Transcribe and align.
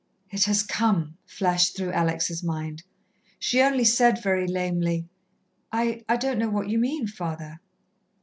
"It 0.31 0.45
has 0.45 0.63
come" 0.63 1.15
flashed 1.27 1.77
through 1.77 1.91
Alex' 1.91 2.41
mind. 2.41 2.81
She 3.37 3.61
only 3.61 3.83
said 3.83 4.19
very 4.23 4.47
lamely: 4.47 5.07
"I 5.71 6.03
I 6.09 6.17
don't 6.17 6.39
know 6.39 6.49
what 6.49 6.69
you 6.69 6.79
mean, 6.79 7.05
father." 7.05 7.59